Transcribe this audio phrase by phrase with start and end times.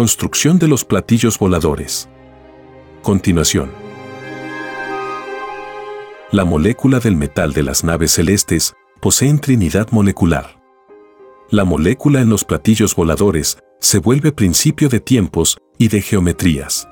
[0.00, 2.08] Construcción de los platillos voladores.
[3.02, 3.70] Continuación.
[6.32, 10.58] La molécula del metal de las naves celestes poseen trinidad molecular.
[11.50, 16.88] La molécula en los platillos voladores se vuelve principio de tiempos y de geometrías.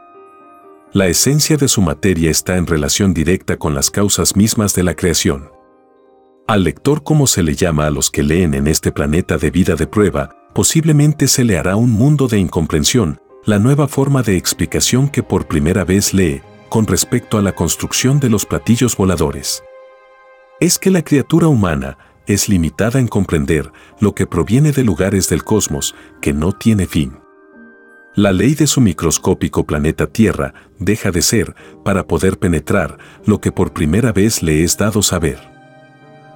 [0.92, 4.94] La esencia de su materia está en relación directa con las causas mismas de la
[4.94, 5.50] creación.
[6.47, 9.77] Al lector como se le llama a los que leen en este planeta de vida
[9.77, 15.08] de prueba, posiblemente se le hará un mundo de incomprensión, la nueva forma de explicación
[15.08, 19.62] que por primera vez lee con respecto a la construcción de los platillos voladores.
[20.60, 25.44] Es que la criatura humana es limitada en comprender lo que proviene de lugares del
[25.44, 27.19] cosmos que no tiene fin.
[28.14, 31.54] La ley de su microscópico planeta Tierra deja de ser
[31.84, 35.47] para poder penetrar lo que por primera vez le es dado saber.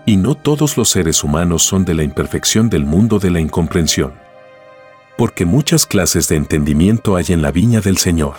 [0.04, 4.14] Y no todos los seres humanos son de la imperfección del mundo de la incomprensión.
[5.16, 8.34] Porque muchas clases de entendimiento hay en la viña del Señor.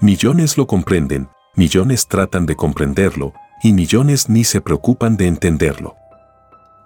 [0.00, 3.32] Millones lo comprenden, millones tratan de comprenderlo,
[3.64, 5.96] y millones ni se preocupan de entenderlo.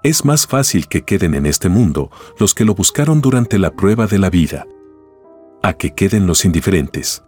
[0.02, 4.06] Es más fácil que queden en este mundo los que lo buscaron durante la prueba
[4.06, 4.66] de la vida,
[5.62, 7.24] a que queden los indiferentes.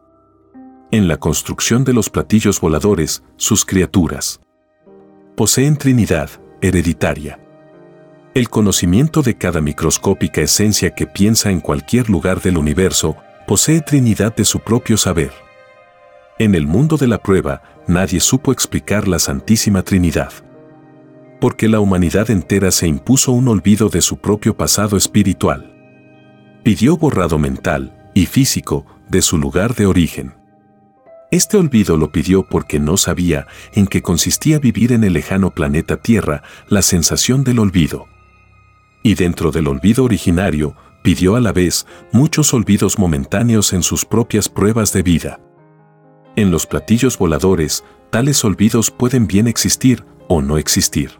[0.90, 4.40] En la construcción de los platillos voladores, sus criaturas
[5.38, 7.38] poseen trinidad hereditaria.
[8.34, 13.16] El conocimiento de cada microscópica esencia que piensa en cualquier lugar del universo
[13.46, 15.30] posee trinidad de su propio saber.
[16.40, 20.32] En el mundo de la prueba, nadie supo explicar la Santísima Trinidad.
[21.40, 25.72] Porque la humanidad entera se impuso un olvido de su propio pasado espiritual.
[26.64, 30.37] Pidió borrado mental y físico de su lugar de origen.
[31.30, 35.98] Este olvido lo pidió porque no sabía en qué consistía vivir en el lejano planeta
[35.98, 38.06] Tierra la sensación del olvido.
[39.02, 44.48] Y dentro del olvido originario, pidió a la vez muchos olvidos momentáneos en sus propias
[44.48, 45.38] pruebas de vida.
[46.34, 51.10] En los platillos voladores, tales olvidos pueden bien existir o no existir.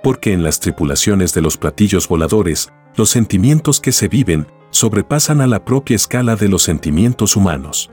[0.00, 5.48] Porque en las tripulaciones de los platillos voladores, los sentimientos que se viven sobrepasan a
[5.48, 7.90] la propia escala de los sentimientos humanos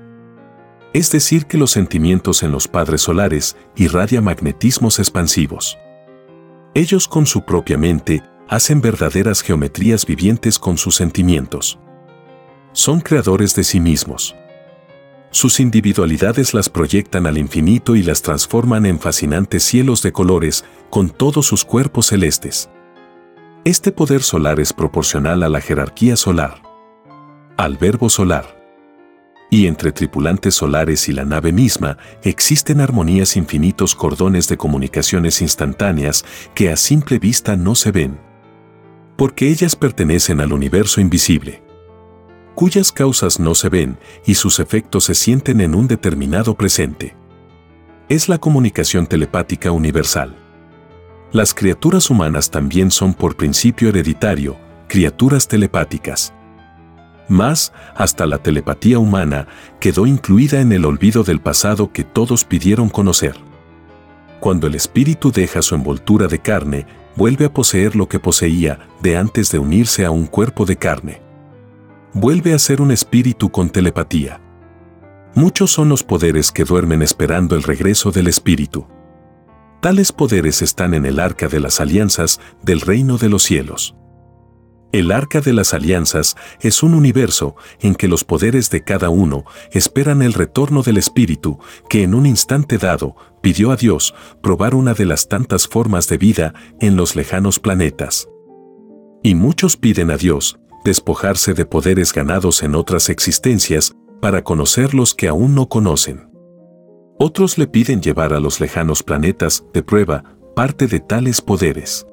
[0.96, 5.78] es decir, que los sentimientos en los padres solares irradian magnetismos expansivos.
[6.74, 11.78] Ellos con su propia mente hacen verdaderas geometrías vivientes con sus sentimientos.
[12.72, 14.38] Son creadores de sí mismos.
[15.32, 21.10] Sus individualidades las proyectan al infinito y las transforman en fascinantes cielos de colores con
[21.10, 22.70] todos sus cuerpos celestes.
[23.66, 26.62] Este poder solar es proporcional a la jerarquía solar,
[27.58, 28.65] al verbo solar
[29.56, 36.26] y entre tripulantes solares y la nave misma existen armonías infinitos cordones de comunicaciones instantáneas
[36.54, 38.20] que a simple vista no se ven.
[39.16, 41.64] Porque ellas pertenecen al universo invisible,
[42.54, 47.16] cuyas causas no se ven y sus efectos se sienten en un determinado presente.
[48.10, 50.36] Es la comunicación telepática universal.
[51.32, 54.58] Las criaturas humanas también son por principio hereditario,
[54.90, 56.34] criaturas telepáticas.
[57.28, 59.48] Más, hasta la telepatía humana
[59.80, 63.36] quedó incluida en el olvido del pasado que todos pidieron conocer.
[64.40, 66.86] Cuando el espíritu deja su envoltura de carne,
[67.16, 71.22] vuelve a poseer lo que poseía de antes de unirse a un cuerpo de carne.
[72.14, 74.40] Vuelve a ser un espíritu con telepatía.
[75.34, 78.88] Muchos son los poderes que duermen esperando el regreso del espíritu.
[79.82, 83.96] Tales poderes están en el arca de las alianzas del reino de los cielos.
[84.92, 89.44] El arca de las alianzas es un universo en que los poderes de cada uno
[89.72, 91.60] esperan el retorno del Espíritu
[91.90, 96.18] que en un instante dado pidió a Dios probar una de las tantas formas de
[96.18, 98.30] vida en los lejanos planetas.
[99.22, 105.14] Y muchos piden a Dios despojarse de poderes ganados en otras existencias para conocer los
[105.14, 106.30] que aún no conocen.
[107.20, 110.24] Otros le piden llevar a los lejanos planetas de prueba
[110.56, 112.06] parte de tales poderes.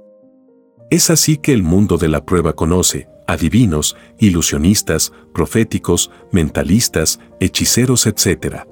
[0.92, 8.66] Es así que el mundo de la prueba conoce, adivinos, ilusionistas, proféticos, mentalistas, hechiceros, etc.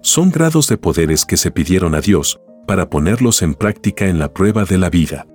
[0.00, 2.38] Son grados de poderes que se pidieron a Dios
[2.68, 5.26] para ponerlos en práctica en la prueba de la vida.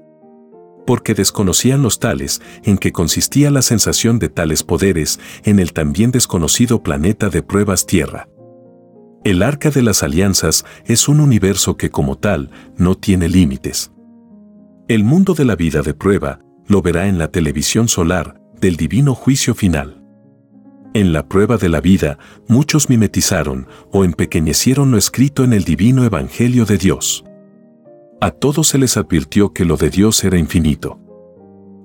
[0.87, 6.11] Porque desconocían los tales en que consistía la sensación de tales poderes en el también
[6.11, 8.29] desconocido planeta de pruebas Tierra.
[9.25, 13.91] El arca de las alianzas es un universo que como tal no tiene límites.
[14.89, 19.13] El mundo de la vida de prueba lo verá en la televisión solar del divino
[19.13, 20.03] juicio final.
[20.95, 26.05] En la prueba de la vida, muchos mimetizaron o empequeñecieron lo escrito en el divino
[26.05, 27.23] Evangelio de Dios.
[28.19, 30.99] A todos se les advirtió que lo de Dios era infinito.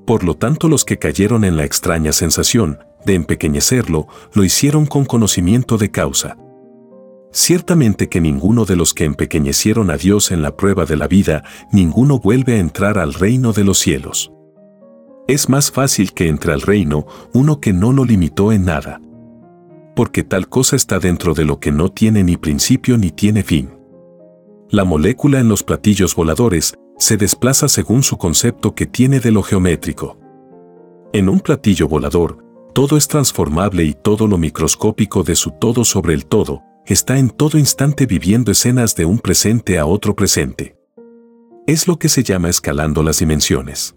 [0.06, 5.04] Por lo tanto, los que cayeron en la extraña sensación de empequeñecerlo, lo hicieron con
[5.04, 6.38] conocimiento de causa.
[7.36, 11.42] Ciertamente que ninguno de los que empequeñecieron a Dios en la prueba de la vida,
[11.72, 14.31] ninguno vuelve a entrar al reino de los cielos.
[15.26, 19.00] Es más fácil que entre al reino uno que no lo limitó en nada.
[19.96, 23.69] Porque tal cosa está dentro de lo que no tiene ni principio ni tiene fin.
[24.70, 29.42] La molécula en los platillos voladores se desplaza según su concepto que tiene de lo
[29.42, 30.19] geométrico.
[31.12, 32.44] En un platillo volador,
[32.75, 37.31] todo es transformable y todo lo microscópico de su todo sobre el todo, está en
[37.31, 40.76] todo instante viviendo escenas de un presente a otro presente.
[41.66, 43.96] Es lo que se llama escalando las dimensiones.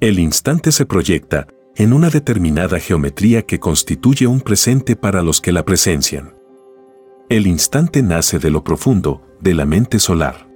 [0.00, 1.46] El instante se proyecta
[1.76, 6.34] en una determinada geometría que constituye un presente para los que la presencian.
[7.28, 10.48] El instante nace de lo profundo, de la mente solar.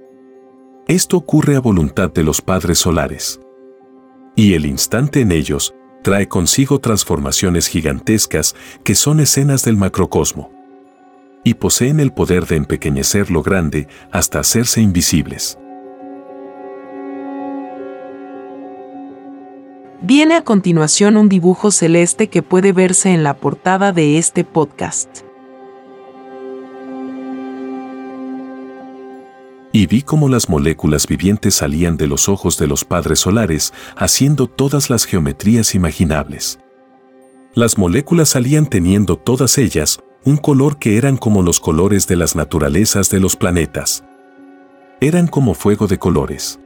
[0.87, 3.39] Esto ocurre a voluntad de los padres solares.
[4.35, 10.58] Y el instante en ellos trae consigo transformaciones gigantescas que son escenas del macrocosmo.
[11.43, 15.57] Y poseen el poder de empequeñecer lo grande hasta hacerse invisibles.
[20.01, 25.19] Viene a continuación un dibujo celeste que puede verse en la portada de este podcast.
[29.71, 34.47] Y vi cómo las moléculas vivientes salían de los ojos de los padres solares, haciendo
[34.47, 36.59] todas las geometrías imaginables.
[37.53, 42.35] Las moléculas salían teniendo todas ellas un color que eran como los colores de las
[42.35, 44.03] naturalezas de los planetas.
[45.01, 46.59] Eran como fuego de colores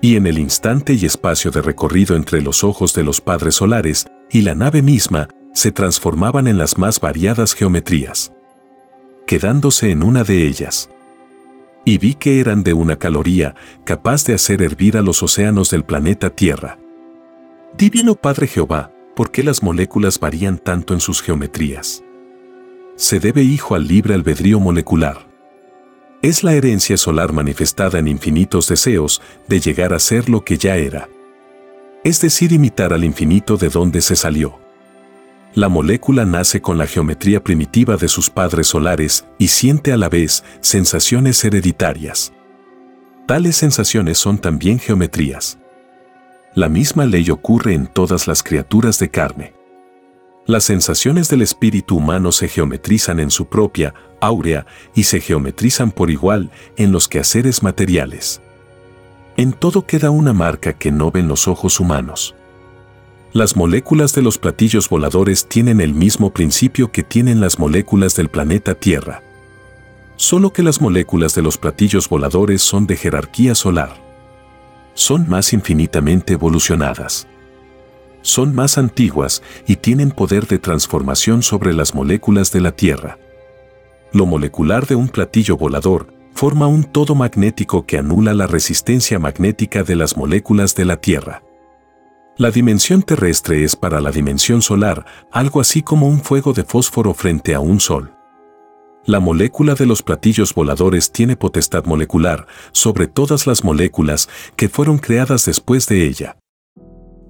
[0.00, 4.06] y en el instante y espacio de recorrido entre los ojos de los padres solares
[4.30, 8.32] y la nave misma, se transformaban en las más variadas geometrías,
[9.26, 10.90] quedándose en una de ellas.
[11.84, 13.54] Y vi que eran de una caloría
[13.84, 16.78] capaz de hacer hervir a los océanos del planeta Tierra.
[17.78, 22.02] Divino Padre Jehová, ¿por qué las moléculas varían tanto en sus geometrías?
[22.96, 25.26] Se debe, hijo, al libre albedrío molecular
[26.22, 30.76] es la herencia solar manifestada en infinitos deseos de llegar a ser lo que ya
[30.76, 31.08] era.
[32.04, 34.58] Es decir, imitar al infinito de donde se salió.
[35.54, 40.08] La molécula nace con la geometría primitiva de sus padres solares y siente a la
[40.08, 42.32] vez sensaciones hereditarias.
[43.26, 45.58] Tales sensaciones son también geometrías.
[46.54, 49.55] La misma ley ocurre en todas las criaturas de carne.
[50.46, 56.08] Las sensaciones del espíritu humano se geometrizan en su propia, áurea, y se geometrizan por
[56.08, 58.40] igual en los quehaceres materiales.
[59.36, 62.36] En todo queda una marca que no ven los ojos humanos.
[63.32, 68.28] Las moléculas de los platillos voladores tienen el mismo principio que tienen las moléculas del
[68.28, 69.22] planeta Tierra.
[70.14, 74.00] Solo que las moléculas de los platillos voladores son de jerarquía solar.
[74.94, 77.26] Son más infinitamente evolucionadas
[78.26, 83.18] son más antiguas y tienen poder de transformación sobre las moléculas de la Tierra.
[84.12, 89.84] Lo molecular de un platillo volador forma un todo magnético que anula la resistencia magnética
[89.84, 91.42] de las moléculas de la Tierra.
[92.36, 97.14] La dimensión terrestre es para la dimensión solar algo así como un fuego de fósforo
[97.14, 98.12] frente a un sol.
[99.06, 104.98] La molécula de los platillos voladores tiene potestad molecular sobre todas las moléculas que fueron
[104.98, 106.36] creadas después de ella.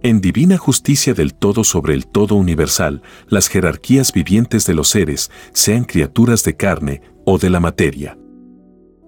[0.07, 5.33] En divina justicia del todo sobre el todo universal, las jerarquías vivientes de los seres,
[5.53, 8.17] sean criaturas de carne o de la materia,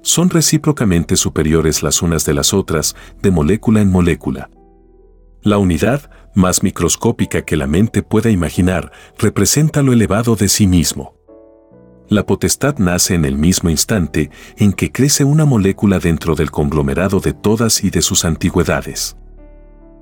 [0.03, 4.51] son recíprocamente superiores las unas de las otras, de molécula en molécula.
[5.43, 11.15] La unidad, más microscópica que la mente pueda imaginar, representa lo elevado de sí mismo.
[12.09, 17.21] La potestad nace en el mismo instante en que crece una molécula dentro del conglomerado
[17.21, 19.17] de todas y de sus antigüedades.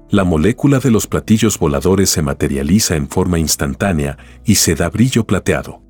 [0.09, 5.27] La molécula de los platillos voladores se materializa en forma instantánea y se da brillo
[5.27, 5.83] plateado.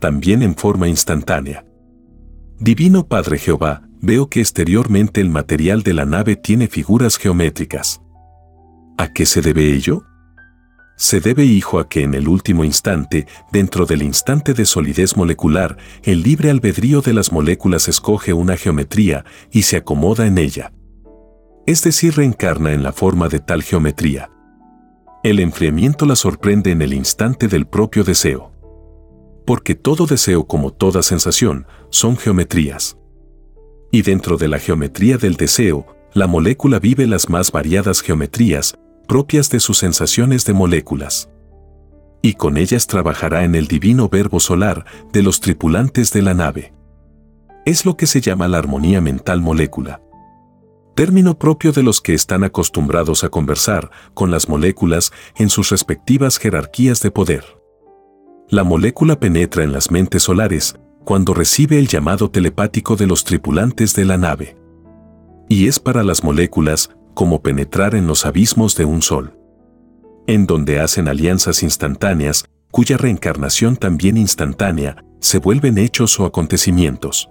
[0.00, 1.64] También en forma instantánea.
[2.58, 8.02] Divino Padre Jehová, veo que exteriormente el material de la nave tiene figuras geométricas.
[8.98, 10.02] ¿A qué se debe ello?
[10.96, 15.76] Se debe, hijo, a que en el último instante, dentro del instante de solidez molecular,
[16.02, 20.72] el libre albedrío de las moléculas escoge una geometría y se acomoda en ella
[21.66, 24.30] es decir, reencarna en la forma de tal geometría.
[25.22, 28.52] El enfriamiento la sorprende en el instante del propio deseo.
[29.46, 32.96] Porque todo deseo como toda sensación son geometrías.
[33.92, 38.74] Y dentro de la geometría del deseo, la molécula vive las más variadas geometrías
[39.06, 41.28] propias de sus sensaciones de moléculas.
[42.22, 46.72] Y con ellas trabajará en el divino verbo solar de los tripulantes de la nave.
[47.66, 50.00] Es lo que se llama la armonía mental molécula
[51.00, 56.36] término propio de los que están acostumbrados a conversar con las moléculas en sus respectivas
[56.36, 57.42] jerarquías de poder.
[58.50, 60.74] La molécula penetra en las mentes solares
[61.06, 64.58] cuando recibe el llamado telepático de los tripulantes de la nave.
[65.48, 69.38] Y es para las moléculas como penetrar en los abismos de un sol,
[70.26, 77.30] en donde hacen alianzas instantáneas cuya reencarnación también instantánea se vuelven hechos o acontecimientos.